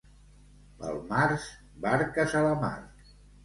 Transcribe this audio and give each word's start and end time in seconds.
Pel 0.79 0.97
març, 1.11 1.47
barques 1.87 2.37
a 2.43 2.45
la 2.51 2.59
mar. 2.67 2.77